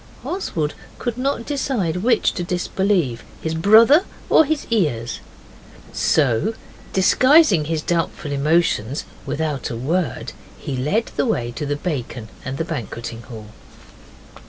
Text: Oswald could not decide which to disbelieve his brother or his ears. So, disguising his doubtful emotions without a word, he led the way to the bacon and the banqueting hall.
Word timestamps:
Oswald 0.25 0.73
could 0.97 1.15
not 1.15 1.45
decide 1.45 1.97
which 1.97 2.31
to 2.33 2.43
disbelieve 2.43 3.23
his 3.39 3.53
brother 3.53 4.03
or 4.31 4.45
his 4.45 4.65
ears. 4.71 5.19
So, 5.93 6.55
disguising 6.91 7.65
his 7.65 7.83
doubtful 7.83 8.31
emotions 8.31 9.05
without 9.27 9.69
a 9.69 9.75
word, 9.77 10.33
he 10.57 10.75
led 10.75 11.11
the 11.17 11.27
way 11.27 11.51
to 11.51 11.67
the 11.67 11.75
bacon 11.75 12.29
and 12.43 12.57
the 12.57 12.65
banqueting 12.65 13.21
hall. 13.21 13.49